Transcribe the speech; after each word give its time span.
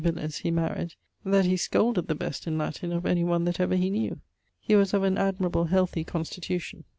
Villers, 0.03 0.39
he 0.39 0.49
maried), 0.49 0.95
that 1.23 1.45
he 1.45 1.55
scolded 1.55 2.07
the 2.07 2.15
best 2.15 2.47
in 2.47 2.57
Latin 2.57 2.91
of 2.91 3.05
any 3.05 3.23
one 3.23 3.43
that 3.43 3.59
ever 3.59 3.75
he 3.75 3.91
knew. 3.91 4.19
He 4.59 4.75
was 4.75 4.95
of 4.95 5.03
an 5.03 5.15
admirable 5.15 5.65
healthy 5.65 6.03
constitution. 6.03 6.85